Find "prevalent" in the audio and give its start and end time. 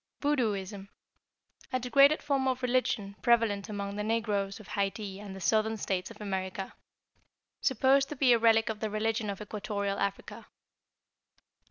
3.21-3.69